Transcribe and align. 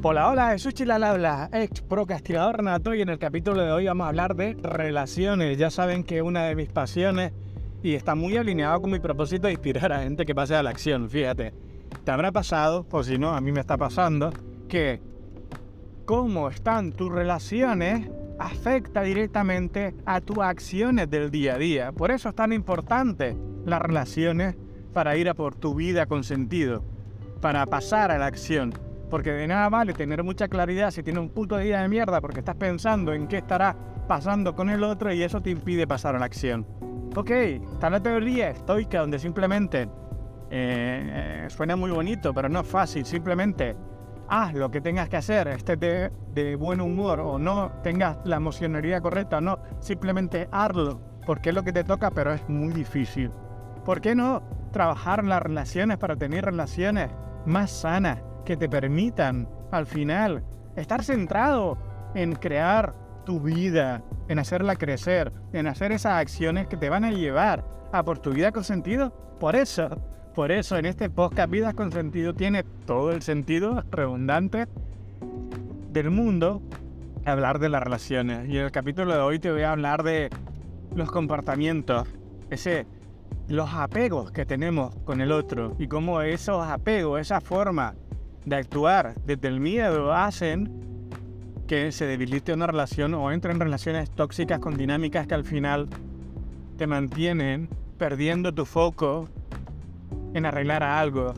Hola, 0.00 0.30
hola, 0.30 0.56
soy 0.58 0.74
Chilalabla, 0.74 1.50
ex 1.52 1.80
procrastinador 1.80 2.62
nato 2.62 2.94
y 2.94 3.02
en 3.02 3.08
el 3.08 3.18
capítulo 3.18 3.62
de 3.62 3.72
hoy 3.72 3.86
vamos 3.86 4.04
a 4.04 4.08
hablar 4.10 4.36
de 4.36 4.54
relaciones. 4.62 5.58
Ya 5.58 5.70
saben 5.70 6.04
que 6.04 6.22
una 6.22 6.44
de 6.44 6.54
mis 6.54 6.68
pasiones 6.68 7.32
y 7.82 7.94
está 7.94 8.14
muy 8.14 8.36
alineado 8.36 8.80
con 8.80 8.92
mi 8.92 9.00
propósito 9.00 9.48
de 9.48 9.54
inspirar 9.54 9.92
a 9.92 10.04
gente 10.04 10.24
que 10.24 10.36
pase 10.36 10.54
a 10.54 10.62
la 10.62 10.70
acción, 10.70 11.10
fíjate. 11.10 11.52
Te 12.04 12.10
habrá 12.12 12.30
pasado, 12.30 12.86
o 12.92 13.02
si 13.02 13.18
no, 13.18 13.34
a 13.34 13.40
mí 13.40 13.50
me 13.50 13.58
está 13.58 13.76
pasando, 13.76 14.32
que 14.68 15.00
cómo 16.04 16.48
están 16.48 16.92
tus 16.92 17.10
relaciones 17.10 18.08
afecta 18.38 19.02
directamente 19.02 19.96
a 20.06 20.20
tus 20.20 20.38
acciones 20.38 21.10
del 21.10 21.32
día 21.32 21.56
a 21.56 21.58
día. 21.58 21.90
Por 21.90 22.12
eso 22.12 22.28
es 22.28 22.36
tan 22.36 22.52
importante 22.52 23.36
las 23.66 23.82
relaciones 23.82 24.54
para 24.94 25.16
ir 25.16 25.28
a 25.28 25.34
por 25.34 25.56
tu 25.56 25.74
vida 25.74 26.06
con 26.06 26.22
sentido, 26.22 26.84
para 27.40 27.66
pasar 27.66 28.12
a 28.12 28.18
la 28.18 28.26
acción. 28.26 28.72
Porque 29.10 29.32
de 29.32 29.46
nada 29.46 29.68
vale 29.68 29.94
tener 29.94 30.22
mucha 30.22 30.48
claridad 30.48 30.90
si 30.90 31.02
tienes 31.02 31.22
un 31.22 31.30
puto 31.30 31.56
día 31.56 31.80
de 31.80 31.88
mierda 31.88 32.20
porque 32.20 32.40
estás 32.40 32.56
pensando 32.56 33.12
en 33.12 33.26
qué 33.26 33.38
estará 33.38 33.74
pasando 34.06 34.54
con 34.54 34.70
el 34.70 34.84
otro 34.84 35.12
y 35.12 35.22
eso 35.22 35.40
te 35.40 35.50
impide 35.50 35.86
pasar 35.86 36.16
a 36.16 36.18
la 36.18 36.26
acción. 36.26 36.66
Ok, 37.16 37.30
está 37.30 37.90
la 37.90 38.00
teoría 38.02 38.50
estoica 38.50 39.00
donde 39.00 39.18
simplemente 39.18 39.82
eh, 39.82 39.88
eh, 40.50 41.46
suena 41.48 41.76
muy 41.76 41.90
bonito, 41.90 42.34
pero 42.34 42.48
no 42.48 42.60
es 42.60 42.66
fácil. 42.66 43.04
Simplemente 43.04 43.76
haz 44.28 44.54
lo 44.54 44.70
que 44.70 44.80
tengas 44.80 45.08
que 45.08 45.16
hacer, 45.16 45.48
estés 45.48 45.80
de, 45.80 46.10
de 46.34 46.56
buen 46.56 46.80
humor 46.80 47.20
o 47.20 47.38
no 47.38 47.72
tengas 47.82 48.18
la 48.24 48.36
emocionalidad 48.36 49.00
correcta, 49.00 49.40
no, 49.40 49.58
simplemente 49.80 50.48
hazlo, 50.52 51.00
porque 51.26 51.48
es 51.48 51.54
lo 51.54 51.62
que 51.62 51.72
te 51.72 51.84
toca, 51.84 52.10
pero 52.10 52.32
es 52.32 52.46
muy 52.48 52.72
difícil. 52.72 53.30
¿Por 53.84 54.02
qué 54.02 54.14
no 54.14 54.42
trabajar 54.70 55.24
las 55.24 55.42
relaciones 55.42 55.96
para 55.96 56.16
tener 56.16 56.44
relaciones 56.44 57.10
más 57.46 57.70
sanas 57.70 58.22
que 58.48 58.56
te 58.56 58.66
permitan 58.66 59.46
al 59.72 59.84
final 59.84 60.42
estar 60.74 61.04
centrado 61.04 61.76
en 62.14 62.32
crear 62.32 62.94
tu 63.26 63.40
vida, 63.40 64.02
en 64.28 64.38
hacerla 64.38 64.74
crecer, 64.76 65.30
en 65.52 65.66
hacer 65.66 65.92
esas 65.92 66.14
acciones 66.14 66.66
que 66.66 66.78
te 66.78 66.88
van 66.88 67.04
a 67.04 67.10
llevar 67.10 67.62
a 67.92 68.02
por 68.02 68.20
tu 68.20 68.32
vida 68.32 68.50
con 68.50 68.64
sentido? 68.64 69.12
Por 69.38 69.54
eso 69.54 69.90
por 70.34 70.50
eso 70.50 70.78
en 70.78 70.86
este 70.86 71.10
podcast 71.10 71.50
Vidas 71.50 71.74
con 71.74 71.92
Sentido 71.92 72.32
tiene 72.32 72.62
todo 72.86 73.12
el 73.12 73.20
sentido 73.20 73.84
redundante 73.90 74.66
del 75.90 76.10
mundo 76.10 76.62
hablar 77.26 77.58
de 77.58 77.68
las 77.68 77.82
relaciones. 77.82 78.48
Y 78.48 78.56
en 78.56 78.64
el 78.64 78.70
capítulo 78.70 79.12
de 79.12 79.18
hoy 79.18 79.38
te 79.40 79.52
voy 79.52 79.62
a 79.62 79.72
hablar 79.72 80.04
de 80.04 80.30
los 80.94 81.10
comportamientos, 81.10 82.08
ese, 82.48 82.86
los 83.48 83.74
apegos 83.74 84.30
que 84.30 84.46
tenemos 84.46 84.96
con 85.04 85.20
el 85.20 85.32
otro 85.32 85.74
y 85.78 85.86
cómo 85.86 86.22
esos 86.22 86.66
apegos, 86.66 87.20
esa 87.20 87.42
forma 87.42 87.94
de 88.48 88.56
actuar 88.56 89.14
desde 89.24 89.48
el 89.48 89.60
miedo 89.60 90.12
hacen 90.12 90.70
que 91.66 91.92
se 91.92 92.06
debilite 92.06 92.52
una 92.52 92.66
relación 92.66 93.14
o 93.14 93.30
entre 93.30 93.52
en 93.52 93.60
relaciones 93.60 94.10
tóxicas 94.10 94.58
con 94.58 94.76
dinámicas 94.76 95.26
que 95.26 95.34
al 95.34 95.44
final 95.44 95.88
te 96.76 96.86
mantienen 96.86 97.68
perdiendo 97.98 98.54
tu 98.54 98.64
foco 98.64 99.28
en 100.34 100.46
arreglar 100.46 100.82
algo 100.82 101.34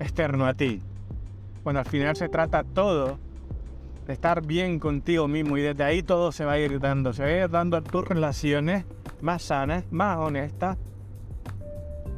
externo 0.00 0.46
a 0.46 0.54
ti. 0.54 0.80
Cuando 1.62 1.80
al 1.80 1.86
final 1.86 2.16
se 2.16 2.28
trata 2.28 2.64
todo 2.64 3.18
de 4.06 4.12
estar 4.12 4.44
bien 4.44 4.80
contigo 4.80 5.28
mismo 5.28 5.56
y 5.56 5.62
desde 5.62 5.84
ahí 5.84 6.02
todo 6.02 6.32
se 6.32 6.44
va 6.44 6.52
a 6.52 6.58
ir 6.58 6.80
dando, 6.80 7.12
se 7.12 7.22
va 7.22 7.28
a 7.28 7.44
ir 7.44 7.50
dando 7.50 7.76
a 7.76 7.82
tus 7.82 8.06
relaciones 8.06 8.84
más 9.20 9.42
sanas, 9.42 9.84
más 9.92 10.18
honestas 10.18 10.76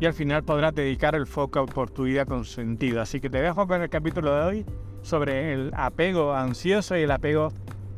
y 0.01 0.07
al 0.07 0.15
final 0.15 0.43
podrás 0.45 0.75
dedicar 0.75 1.15
el 1.15 1.27
foco 1.27 1.67
por 1.67 1.91
tu 1.91 2.05
vida 2.05 2.25
con 2.25 2.45
sentido. 2.45 3.01
Así 3.01 3.21
que 3.21 3.31
te 3.31 3.41
dejo 3.41 3.67
con 3.67 3.83
el 3.83 3.89
capítulo 3.89 4.35
de 4.35 4.43
hoy 4.43 4.67
sobre 5.03 5.53
el 5.53 5.71
apego 5.75 6.35
ansioso 6.35 6.97
y 6.97 7.03
el 7.03 7.11
apego 7.11 7.49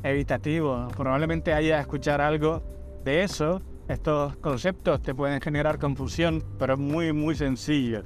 evitativo. 0.03 0.89
Probablemente 0.97 1.53
haya 1.53 1.81
escuchar 1.81 2.21
algo 2.21 2.63
de 3.05 3.23
eso 3.23 3.63
estos 3.89 4.37
conceptos 4.39 5.01
te 5.01 5.15
pueden 5.15 5.41
generar 5.41 5.79
confusión, 5.79 6.43
pero 6.59 6.75
es 6.75 6.79
muy, 6.79 7.13
muy 7.13 7.37
sencillo. 7.37 8.03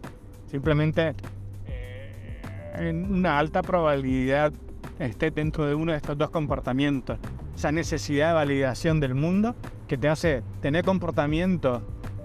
Simplemente 0.46 1.14
eh, 1.66 2.42
en 2.74 3.10
una 3.10 3.38
alta 3.38 3.62
probabilidad 3.62 4.52
esté 4.98 5.30
dentro 5.30 5.66
de 5.66 5.74
uno 5.74 5.92
de 5.92 5.98
estos 5.98 6.18
dos 6.18 6.28
comportamientos. 6.28 7.18
Esa 7.56 7.72
necesidad 7.72 8.28
de 8.28 8.34
validación 8.34 9.00
del 9.00 9.14
mundo 9.14 9.54
que 9.88 9.96
te 9.96 10.08
hace 10.08 10.42
tener 10.60 10.84
comportamientos 10.84 11.82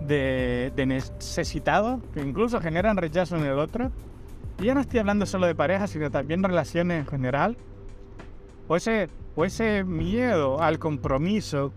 de, 0.07 0.71
de, 0.75 0.85
necesitado, 0.85 2.01
que 2.13 2.21
incluso 2.21 2.59
generan 2.59 2.97
rechazo 2.97 3.35
en 3.37 3.45
el 3.45 3.59
otro. 3.59 3.91
Y 4.59 4.65
ya 4.65 4.73
no 4.73 4.81
estoy 4.81 4.99
hablando 4.99 5.25
solo 5.25 5.47
de 5.47 5.55
pareja, 5.55 5.87
sino 5.87 6.09
también 6.09 6.43
relaciones 6.43 7.01
en 7.01 7.07
general. 7.07 7.57
O 8.67 8.75
ese, 8.75 9.09
o 9.35 9.45
ese 9.45 9.83
miedo 9.83 10.61
al 10.61 10.79
compromiso 10.79 11.73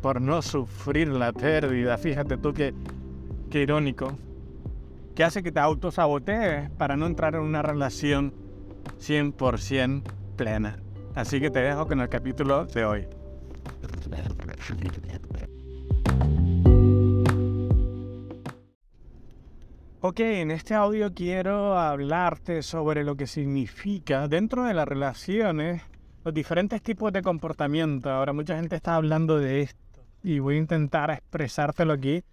por 0.00 0.20
no 0.20 0.42
sufrir 0.42 1.08
la 1.08 1.32
pérdida. 1.32 1.96
Fíjate 1.96 2.36
tú 2.36 2.52
qué, 2.52 2.74
qué 3.50 3.62
irónico. 3.62 4.12
Que 5.14 5.24
hace 5.24 5.42
que 5.42 5.52
te 5.52 5.60
autosabotees 5.60 6.70
para 6.70 6.96
no 6.96 7.06
entrar 7.06 7.34
en 7.34 7.42
una 7.42 7.62
relación 7.62 8.34
100% 9.00 10.02
plena. 10.36 10.78
Así 11.14 11.40
que 11.40 11.50
te 11.50 11.60
dejo 11.60 11.86
con 11.86 12.00
el 12.00 12.08
capítulo 12.08 12.64
de 12.66 12.84
hoy. 12.84 13.06
Ok, 20.04 20.18
en 20.18 20.50
este 20.50 20.74
audio 20.74 21.14
quiero 21.14 21.78
hablarte 21.78 22.62
sobre 22.62 23.04
lo 23.04 23.14
que 23.14 23.28
significa 23.28 24.26
dentro 24.26 24.64
de 24.64 24.74
las 24.74 24.88
relaciones 24.88 25.82
los 26.24 26.34
diferentes 26.34 26.82
tipos 26.82 27.12
de 27.12 27.22
comportamiento. 27.22 28.10
Ahora 28.10 28.32
mucha 28.32 28.56
gente 28.56 28.74
está 28.74 28.96
hablando 28.96 29.38
de 29.38 29.62
esto 29.62 30.04
y 30.24 30.40
voy 30.40 30.56
a 30.56 30.58
intentar 30.58 31.12
expresártelo 31.12 31.92
aquí 31.92 32.24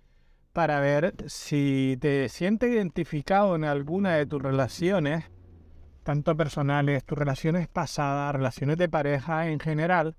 para 0.52 0.80
ver 0.80 1.14
si 1.28 1.96
te 2.02 2.28
sientes 2.30 2.72
identificado 2.72 3.56
en 3.56 3.66
alguna 3.66 4.16
de 4.16 4.26
tus 4.26 4.42
relaciones, 4.42 5.26
tanto 6.02 6.36
personales, 6.36 7.04
tus 7.06 7.20
relaciones 7.20 7.68
pasadas, 7.68 8.34
relaciones 8.34 8.78
de 8.80 8.90
pareja 8.90 9.48
en 9.48 9.60
general, 9.60 10.16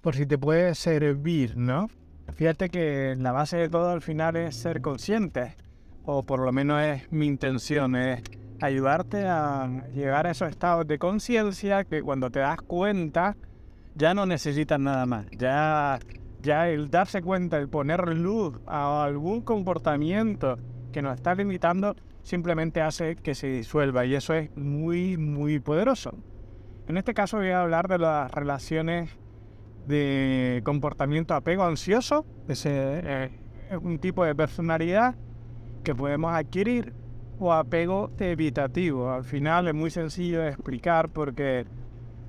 por 0.00 0.16
si 0.16 0.26
te 0.26 0.38
puede 0.38 0.74
servir, 0.74 1.56
¿no? 1.56 1.88
Fíjate 2.34 2.68
que 2.68 3.14
la 3.16 3.30
base 3.30 3.58
de 3.58 3.68
todo 3.68 3.90
al 3.90 4.02
final 4.02 4.34
es 4.34 4.56
ser 4.56 4.80
consciente, 4.80 5.54
o 6.04 6.22
por 6.22 6.40
lo 6.40 6.52
menos 6.52 6.82
es 6.82 7.10
mi 7.12 7.26
intención, 7.26 7.96
es 7.96 8.22
ayudarte 8.60 9.26
a 9.26 9.84
llegar 9.94 10.26
a 10.26 10.30
esos 10.32 10.50
estados 10.50 10.86
de 10.86 10.98
conciencia 10.98 11.84
que 11.84 12.02
cuando 12.02 12.30
te 12.30 12.40
das 12.40 12.60
cuenta 12.60 13.36
ya 13.94 14.14
no 14.14 14.26
necesitas 14.26 14.78
nada 14.78 15.06
más, 15.06 15.26
ya 15.30 15.98
ya 16.42 16.68
el 16.68 16.90
darse 16.90 17.22
cuenta, 17.22 17.58
el 17.58 17.68
poner 17.68 18.08
luz 18.16 18.58
a 18.66 19.04
algún 19.04 19.42
comportamiento 19.42 20.58
que 20.92 21.02
nos 21.02 21.14
está 21.14 21.34
limitando, 21.34 21.96
simplemente 22.22 22.80
hace 22.80 23.16
que 23.16 23.34
se 23.34 23.48
disuelva 23.48 24.04
y 24.06 24.14
eso 24.14 24.34
es 24.34 24.54
muy, 24.56 25.16
muy 25.16 25.60
poderoso. 25.60 26.14
En 26.88 26.96
este 26.96 27.14
caso 27.14 27.38
voy 27.38 27.50
a 27.50 27.62
hablar 27.62 27.88
de 27.88 27.98
las 27.98 28.30
relaciones 28.32 29.10
de 29.86 30.62
comportamiento 30.64 31.34
apego 31.34 31.64
ansioso, 31.64 32.24
ese 32.48 32.70
eh, 32.72 33.30
es 33.70 33.76
un 33.76 33.98
tipo 33.98 34.24
de 34.24 34.34
personalidad 34.34 35.14
que 35.82 35.94
podemos 35.94 36.32
adquirir, 36.32 36.92
o 37.40 37.52
apego 37.52 38.10
evitativo. 38.18 39.10
Al 39.10 39.24
final 39.24 39.66
es 39.66 39.74
muy 39.74 39.90
sencillo 39.90 40.42
de 40.42 40.50
explicar 40.50 41.08
porque 41.08 41.66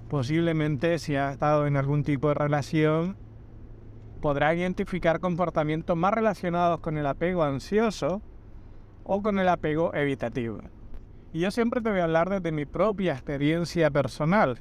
posiblemente 0.10 0.98
si 0.98 1.16
ha 1.16 1.32
estado 1.32 1.68
en 1.68 1.76
algún 1.78 2.04
tipo 2.04 2.30
de 2.30 2.34
relación 2.34 3.18
podrá 4.22 4.56
identificar 4.56 5.20
comportamientos 5.20 5.98
más 5.98 6.14
relacionados 6.14 6.80
con 6.80 6.98
el 6.98 7.06
apego 7.06 7.44
ansioso 7.44 8.22
o 9.04 9.22
con 9.22 9.38
el 9.40 9.50
apego 9.50 9.94
evitativo. 9.94 10.60
Y 11.34 11.42
yo 11.42 11.52
siempre 11.52 11.82
te 11.82 11.90
voy 11.90 12.00
a 12.00 12.06
hablar 12.06 12.30
desde 12.30 12.52
mi 12.52 12.66
propia 12.66 13.14
experiencia 13.14 13.90
personal. 13.90 14.60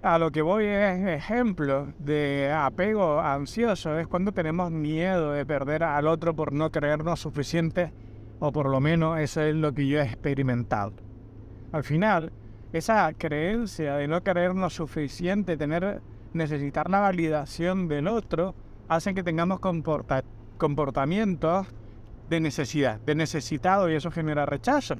A 0.00 0.18
lo 0.18 0.30
que 0.30 0.42
voy 0.42 0.64
es 0.64 1.06
ejemplo 1.08 1.88
de 1.98 2.52
apego 2.52 3.20
ansioso, 3.20 3.98
es 3.98 4.06
cuando 4.06 4.32
tenemos 4.32 4.70
miedo 4.70 5.32
de 5.32 5.44
perder 5.44 5.82
al 5.82 6.06
otro 6.06 6.36
por 6.36 6.52
no 6.52 6.70
creernos 6.70 7.20
suficientes, 7.20 7.90
o 8.40 8.52
por 8.52 8.68
lo 8.68 8.80
menos 8.80 9.18
eso 9.18 9.42
es 9.42 9.54
lo 9.54 9.72
que 9.72 9.86
yo 9.86 10.00
he 10.00 10.04
experimentado. 10.04 10.92
Al 11.72 11.84
final, 11.84 12.32
esa 12.72 13.12
creencia 13.12 13.96
de 13.96 14.08
no 14.08 14.22
creernos 14.22 14.74
suficiente, 14.74 15.56
tener, 15.56 16.00
necesitar 16.32 16.90
la 16.90 17.00
validación 17.00 17.88
del 17.88 18.08
otro, 18.08 18.54
hacen 18.88 19.14
que 19.14 19.22
tengamos 19.22 19.60
comportamientos 20.56 21.66
de 22.28 22.40
necesidad, 22.40 23.00
de 23.00 23.14
necesitado 23.14 23.90
y 23.90 23.94
eso 23.94 24.10
genera 24.10 24.46
rechazo. 24.46 24.96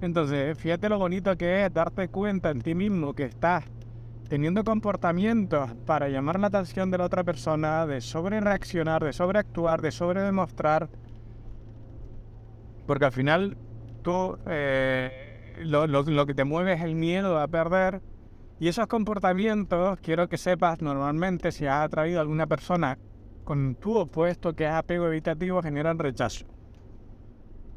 Entonces, 0.00 0.58
fíjate 0.58 0.88
lo 0.88 0.98
bonito 0.98 1.36
que 1.36 1.64
es 1.64 1.72
darte 1.72 2.08
cuenta 2.08 2.50
en 2.50 2.60
ti 2.60 2.74
mismo 2.74 3.14
que 3.14 3.24
estás 3.24 3.64
teniendo 4.28 4.64
comportamientos 4.64 5.70
para 5.86 6.08
llamar 6.08 6.40
la 6.40 6.46
atención 6.46 6.90
de 6.90 6.98
la 6.98 7.04
otra 7.04 7.22
persona, 7.22 7.86
de 7.86 8.00
sobre 8.00 8.40
reaccionar, 8.40 9.04
de 9.04 9.12
sobreactuar, 9.12 9.82
de 9.82 9.92
sobre 9.92 10.22
demostrar. 10.22 10.88
Porque 12.92 13.06
al 13.06 13.12
final 13.12 13.56
tú 14.02 14.36
eh, 14.46 15.54
lo, 15.64 16.26
que 16.26 16.34
te 16.34 16.44
mueve 16.44 16.74
es 16.74 16.82
el 16.82 16.94
miedo 16.94 17.40
a 17.40 17.48
perder. 17.48 18.02
Y 18.60 18.68
esos 18.68 18.86
comportamientos, 18.86 19.98
quiero 20.02 20.28
que 20.28 20.36
sepas, 20.36 20.82
normalmente 20.82 21.52
si 21.52 21.64
has 21.64 21.86
atraído 21.86 22.18
a 22.18 22.20
alguna 22.20 22.46
persona 22.46 22.98
con 23.44 23.76
tu 23.76 23.96
opuesto 23.96 24.54
que 24.54 24.66
es 24.66 24.70
apego 24.70 25.06
evitativo, 25.06 25.62
generan 25.62 25.98
rechazo. 25.98 26.44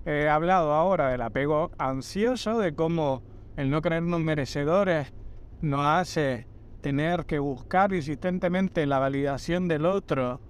He 0.06 0.28
hablado 0.28 0.74
ahora 0.74 1.08
del 1.08 1.22
apego 1.22 1.72
ansioso, 1.78 2.60
de 2.60 2.76
cómo 2.76 3.24
el 3.56 3.70
no 3.70 3.82
creernos 3.82 4.20
merecedores 4.20 5.14
nos 5.62 5.86
hace 5.86 6.46
tener 6.82 7.26
que 7.26 7.40
buscar 7.40 7.94
insistentemente 7.94 8.86
la 8.86 9.00
validación 9.00 9.70
del 9.70 9.86
otro 9.86 10.42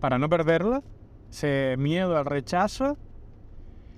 para 0.00 0.18
no 0.18 0.28
perderla, 0.28 0.82
ese 1.30 1.76
miedo 1.78 2.18
al 2.18 2.24
rechazo. 2.24 2.98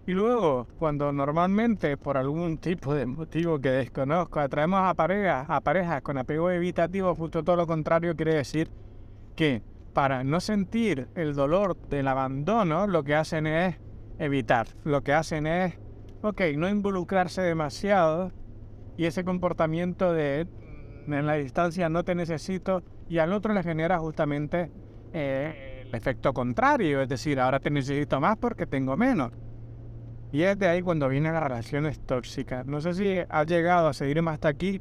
Y 0.07 0.13
luego, 0.13 0.67
cuando 0.79 1.13
normalmente 1.13 1.97
por 1.97 2.19
algún 2.19 2.59
tipo 2.59 2.93
de 2.95 3.07
motivo 3.07 3.59
que 3.59 3.71
desconozco 3.71 4.39
atraemos 4.39 4.81
a 4.81 4.93
parejas, 4.93 5.47
a 5.49 5.61
parejas 5.63 6.03
con 6.03 6.19
apego 6.19 6.51
evitativo, 6.51 7.15
justo 7.15 7.43
todo 7.43 7.57
lo 7.57 7.67
contrario 7.67 8.15
quiere 8.15 8.35
decir 8.35 8.71
que 9.35 9.63
para 9.95 10.23
no 10.23 10.41
sentir 10.41 11.09
el 11.15 11.35
dolor 11.35 11.77
del 11.89 12.09
abandono, 12.09 12.87
lo 12.87 13.03
que 13.03 13.15
hacen 13.15 13.47
es 13.47 13.77
evitar. 14.19 14.67
Lo 14.85 15.03
que 15.03 15.15
hacen 15.15 15.47
es, 15.47 15.79
ok, 16.21 16.43
no 16.57 16.69
involucrarse 16.69 17.41
demasiado 17.41 18.31
y 18.99 19.07
ese 19.07 19.25
comportamiento 19.25 20.13
de 20.13 20.47
en 21.07 21.27
la 21.27 21.35
distancia 21.35 21.89
no 21.89 22.05
te 22.05 22.15
necesito 22.15 22.83
y 23.09 23.19
al 23.19 23.33
otro 23.33 23.55
le 23.55 23.63
genera 23.63 23.99
justamente 23.99 24.71
eh, 25.13 25.85
el 25.87 25.95
efecto 25.95 26.33
contrario, 26.33 27.01
es 27.01 27.09
decir, 27.09 27.41
ahora 27.41 27.61
te 27.61 27.71
necesito 27.71 28.21
más 28.21 28.37
porque 28.37 28.67
tengo 28.67 28.97
menos. 28.97 29.33
Y 30.35 30.43
es 30.43 30.59
de 30.59 30.67
ahí 30.67 30.83
cuando 30.83 31.09
vienen 31.09 31.33
las 31.33 31.45
relaciones 31.45 32.01
tóxicas. 32.01 32.67
No 32.67 32.81
sé 32.81 32.93
si 32.95 33.19
has 33.29 33.47
llegado 33.47 33.87
a 33.87 33.93
seguirme 33.93 34.33
hasta 34.33 34.49
aquí, 34.49 34.81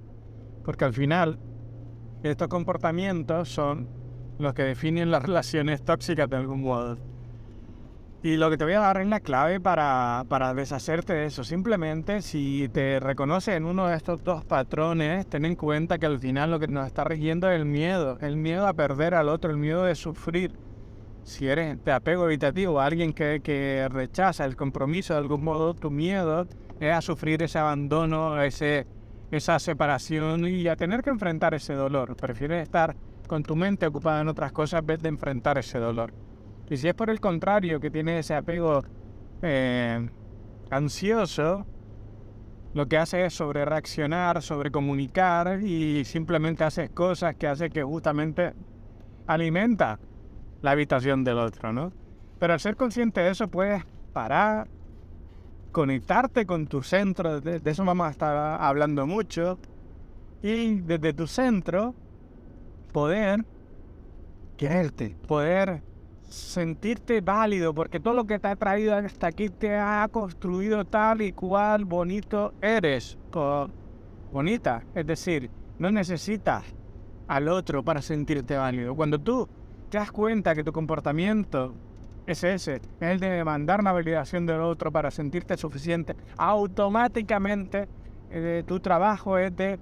porque 0.66 0.84
al 0.84 0.94
final 0.94 1.38
estos 2.24 2.48
comportamientos 2.48 3.50
son 3.50 3.88
los 4.40 4.56
que 4.56 4.64
definen 4.64 5.12
las 5.12 5.22
relaciones 5.28 5.86
tóxicas 5.86 6.28
de 6.28 6.38
algún 6.38 6.64
modo. 6.64 6.98
Y 8.24 8.38
lo 8.38 8.50
que 8.50 8.58
te 8.58 8.64
voy 8.64 8.74
a 8.74 8.80
dar 8.80 9.00
es 9.00 9.06
la 9.06 9.20
clave 9.20 9.60
para, 9.60 10.26
para 10.28 10.56
deshacerte 10.56 11.14
de 11.14 11.28
eso. 11.28 11.44
Simplemente 11.44 12.24
si 12.24 12.68
te 12.70 13.00
reconoces 13.00 13.56
en 13.56 13.66
uno 13.66 13.86
de 13.86 13.96
estos 13.96 14.24
dos 14.24 14.44
patrones, 14.44 15.28
ten 15.28 15.46
en 15.46 15.56
cuenta 15.56 16.00
que 16.00 16.08
al 16.08 16.18
final 16.18 16.50
lo 16.50 16.60
que 16.60 16.68
nos 16.68 16.88
está 16.88 17.04
rigiendo 17.04 17.48
es 17.52 17.60
el 17.60 17.66
miedo. 17.66 18.18
El 18.22 18.38
miedo 18.38 18.66
a 18.66 18.74
perder 18.74 19.14
al 19.14 19.30
otro, 19.30 19.52
el 19.52 19.58
miedo 19.58 19.84
de 19.84 19.94
sufrir. 19.94 20.58
Si 21.24 21.48
eres 21.48 21.84
de 21.84 21.92
apego 21.92 22.26
evitativo, 22.26 22.82
alguien 22.82 23.14
que, 23.14 23.40
que 23.42 23.88
rechaza 23.90 24.46
el 24.46 24.56
compromiso 24.56 25.14
de 25.14 25.20
algún 25.20 25.44
modo, 25.44 25.74
tu 25.74 25.90
miedo 25.90 26.46
es 26.80 26.94
a 26.94 27.02
sufrir 27.02 27.42
ese 27.44 27.60
abandono, 27.60 28.42
ese, 28.42 28.86
esa 29.32 29.58
separación 29.60 30.46
y 30.48 30.68
a 30.68 30.76
tener 30.76 31.02
que 31.02 31.10
enfrentar 31.10 31.54
ese 31.54 31.74
dolor. 31.74 32.16
Prefieres 32.18 32.64
estar 32.64 32.96
con 33.28 33.42
tu 33.44 33.56
mente 33.56 33.88
ocupada 33.88 34.22
en 34.22 34.28
otras 34.28 34.52
cosas 34.52 34.82
en 34.82 34.88
vez 34.88 35.02
de 35.02 35.10
enfrentar 35.10 35.58
ese 35.58 35.80
dolor. 35.80 36.14
Y 36.70 36.78
si 36.78 36.88
es 36.88 36.94
por 36.94 37.10
el 37.10 37.20
contrario 37.20 37.80
que 37.80 37.90
tiene 37.90 38.20
ese 38.20 38.36
apego 38.36 38.84
eh, 39.42 40.10
ansioso, 40.70 41.66
lo 42.74 42.88
que 42.88 42.98
hace 42.98 43.26
es 43.26 43.34
sobre 43.34 43.64
reaccionar, 43.64 44.42
sobre 44.42 44.72
comunicar 44.72 45.62
y 45.62 46.04
simplemente 46.06 46.64
haces 46.64 46.90
cosas 46.90 47.36
que 47.36 47.48
hace 47.48 47.70
que 47.70 47.84
justamente 47.84 48.54
alimenta 49.28 50.00
la 50.64 50.72
habitación 50.72 51.24
del 51.24 51.38
otro, 51.38 51.72
¿no? 51.72 51.94
Pero 52.40 52.54
al 52.54 52.60
ser 52.60 52.76
consciente 52.76 53.22
de 53.22 53.30
eso 53.30 53.48
puedes 53.50 53.84
parar, 54.14 54.68
conectarte 55.72 56.48
con 56.48 56.66
tu 56.66 56.82
centro, 56.82 57.40
de, 57.42 57.60
de 57.60 57.72
eso 57.72 57.86
vamos 57.86 58.08
a 58.08 58.10
estar 58.10 58.60
hablando 58.62 59.06
mucho, 59.06 59.60
y 60.42 60.82
desde 60.82 61.14
tu 61.14 61.28
centro 61.28 61.94
poder 62.92 63.46
quererte, 64.58 65.16
poder 65.28 65.84
sentirte 66.22 67.22
válido, 67.22 67.74
porque 67.74 68.00
todo 68.00 68.14
lo 68.14 68.26
que 68.26 68.40
te 68.40 68.48
ha 68.48 68.56
traído 68.56 68.96
hasta 68.96 69.28
aquí 69.28 69.50
te 69.50 69.76
ha 69.78 70.08
construido 70.12 70.86
tal 70.86 71.22
y 71.22 71.34
cual 71.34 71.86
bonito 71.86 72.54
eres, 72.62 73.18
bonita. 74.32 74.84
Es 74.96 75.06
decir, 75.06 75.52
no 75.78 75.92
necesitas 75.92 76.64
al 77.28 77.50
otro 77.50 77.84
para 77.84 78.02
sentirte 78.02 78.56
válido. 78.56 78.96
Cuando 78.96 79.20
tú 79.20 79.48
te 79.94 80.00
das 80.00 80.12
cuenta 80.12 80.56
que 80.56 80.64
tu 80.64 80.74
comportamiento 80.74 81.76
es 82.26 82.44
ese, 82.44 82.78
es 82.78 82.82
el 83.00 83.20
de 83.20 83.30
demandar 83.30 83.84
la 83.84 83.92
validación 83.92 84.48
del 84.48 84.60
otro 84.62 84.92
para 84.92 85.12
sentirte 85.12 85.56
suficiente, 85.56 86.16
automáticamente 86.36 87.88
eh, 88.32 88.64
tu 88.66 88.80
trabajo 88.80 89.38
es 89.38 89.56
de 89.56 89.78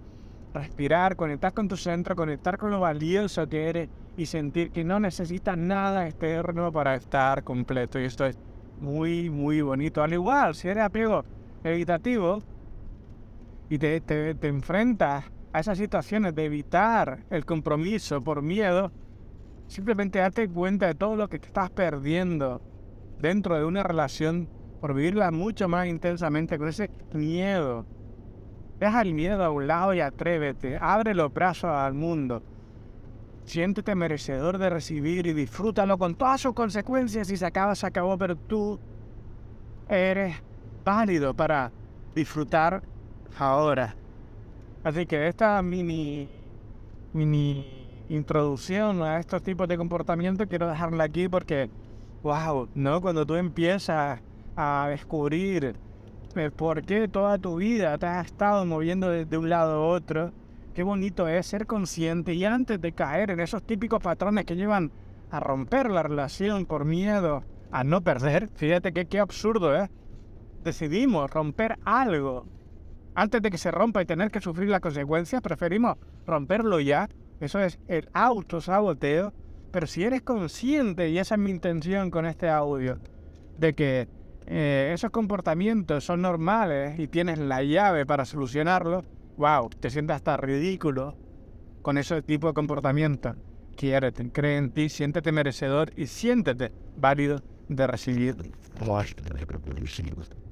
respirar, 0.53 1.15
conectar 1.15 1.53
con 1.53 1.69
tu 1.69 1.77
centro, 1.77 2.13
conectar 2.13 2.57
con 2.57 2.71
lo 2.71 2.81
valioso 2.81 3.47
que 3.47 3.69
eres 3.69 3.89
y 4.17 4.25
sentir 4.25 4.71
que 4.71 4.83
no 4.83 4.99
necesitas 4.99 5.57
nada 5.57 6.05
externo 6.05 6.73
para 6.73 6.95
estar 6.95 7.45
completo. 7.45 7.97
Y 7.97 8.03
esto 8.03 8.25
es 8.25 8.37
muy, 8.81 9.29
muy 9.29 9.61
bonito. 9.61 10.03
Al 10.03 10.11
igual, 10.11 10.55
si 10.55 10.67
eres 10.67 10.83
apego 10.83 11.23
evitativo 11.63 12.43
y 13.69 13.77
te, 13.77 14.01
te, 14.01 14.35
te 14.35 14.47
enfrentas 14.49 15.23
a 15.53 15.61
esas 15.61 15.77
situaciones 15.77 16.35
de 16.35 16.43
evitar 16.43 17.19
el 17.29 17.45
compromiso 17.45 18.21
por 18.21 18.41
miedo, 18.41 18.91
simplemente 19.71 20.19
date 20.19 20.49
cuenta 20.49 20.87
de 20.87 20.95
todo 20.95 21.15
lo 21.15 21.29
que 21.29 21.39
te 21.39 21.47
estás 21.47 21.69
perdiendo 21.69 22.61
dentro 23.19 23.57
de 23.57 23.65
una 23.65 23.83
relación 23.83 24.49
por 24.79 24.93
vivirla 24.93 25.31
mucho 25.31 25.67
más 25.69 25.87
intensamente 25.87 26.57
con 26.57 26.67
ese 26.67 26.89
miedo 27.13 27.85
Deja 28.81 29.03
el 29.03 29.13
miedo 29.13 29.43
a 29.43 29.51
un 29.51 29.67
lado 29.67 29.93
y 29.93 30.01
atrévete. 30.01 30.75
Abre 30.81 31.13
los 31.13 31.31
brazos 31.31 31.69
al 31.69 31.93
mundo. 31.93 32.41
Siéntete 33.45 33.93
merecedor 33.93 34.57
de 34.57 34.71
recibir 34.71 35.27
y 35.27 35.33
disfrútalo 35.33 35.99
con 35.99 36.15
todas 36.15 36.41
sus 36.41 36.53
consecuencias. 36.53 37.27
Si 37.27 37.37
se 37.37 37.45
acaba, 37.45 37.75
se 37.75 37.85
acabó, 37.85 38.17
pero 38.17 38.35
tú 38.35 38.79
eres 39.87 40.35
válido 40.83 41.35
para 41.35 41.71
disfrutar 42.15 42.81
ahora. 43.37 43.95
Así 44.83 45.05
que 45.05 45.27
esta 45.27 45.61
mini, 45.61 46.27
mini 47.13 47.80
introducción 48.11 49.01
a 49.03 49.19
estos 49.19 49.41
tipos 49.41 49.67
de 49.67 49.77
comportamiento 49.77 50.47
quiero 50.47 50.67
dejarla 50.67 51.05
aquí 51.05 51.27
porque, 51.29 51.69
wow, 52.23 52.67
¿no? 52.75 53.01
Cuando 53.01 53.25
tú 53.25 53.35
empiezas 53.35 54.21
a 54.55 54.87
descubrir 54.89 55.75
por 56.55 56.83
qué 56.83 57.07
toda 57.07 57.37
tu 57.37 57.57
vida 57.57 57.97
te 57.97 58.05
has 58.05 58.27
estado 58.27 58.65
moviendo 58.65 59.09
de, 59.09 59.37
un 59.37 59.49
lado 59.49 59.73
a 59.73 59.87
otro. 59.87 60.31
Qué 60.73 60.83
bonito 60.83 61.27
es 61.27 61.47
ser 61.47 61.67
consciente 61.67 62.33
y 62.33 62.45
antes 62.45 62.79
de 62.79 62.93
caer 62.93 63.31
en 63.31 63.39
esos 63.39 63.63
típicos 63.63 64.01
patrones 64.01 64.45
que 64.45 64.55
llevan 64.55 64.91
a 65.29 65.39
romper 65.39 65.89
la 65.89 66.03
relación 66.03 66.65
por 66.65 66.85
miedo 66.85 67.43
a 67.71 67.83
no 67.83 68.01
perder. 68.01 68.49
Fíjate 68.55 68.93
que 68.93 69.05
qué 69.05 69.19
absurdo, 69.19 69.75
¿eh? 69.75 69.89
Decidimos 70.63 71.29
romper 71.31 71.77
algo. 71.83 72.45
Antes 73.15 73.41
de 73.41 73.49
que 73.49 73.57
se 73.57 73.71
rompa 73.71 74.01
y 74.01 74.05
tener 74.05 74.31
que 74.31 74.39
sufrir 74.39 74.69
las 74.69 74.79
consecuencias, 74.79 75.41
preferimos 75.41 75.97
romperlo 76.25 76.79
ya. 76.79 77.09
Eso 77.41 77.59
es 77.59 77.79
el 77.87 78.09
autosaboteo. 78.13 79.33
Pero 79.71 79.87
si 79.87 80.03
eres 80.03 80.21
consciente, 80.21 81.09
y 81.09 81.17
esa 81.17 81.35
es 81.35 81.41
mi 81.41 81.49
intención 81.49 82.11
con 82.11 82.25
este 82.25 82.49
audio, 82.49 82.99
de 83.57 83.73
que 83.73 84.07
eh, 84.47 84.91
esos 84.93 85.11
comportamientos 85.11 86.03
son 86.03 86.21
normales 86.21 86.99
y 86.99 87.07
tienes 87.07 87.39
la 87.39 87.63
llave 87.63 88.05
para 88.05 88.25
solucionarlo, 88.25 89.03
wow, 89.37 89.69
te 89.69 89.89
sientes 89.89 90.15
hasta 90.15 90.35
ridículo 90.37 91.15
con 91.81 91.97
ese 91.97 92.21
tipo 92.21 92.47
de 92.47 92.53
comportamiento. 92.53 93.35
Quiérete, 93.75 94.29
cree 94.31 94.57
en 94.57 94.71
ti, 94.71 94.89
siéntete 94.89 95.31
merecedor 95.31 95.91
y 95.95 96.07
siéntete 96.07 96.71
válido 96.97 97.41
de 97.69 97.87
recibir. 97.87 98.35